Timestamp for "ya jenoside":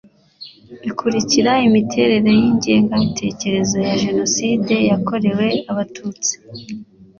3.87-4.75